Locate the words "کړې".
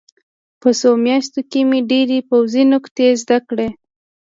3.49-3.69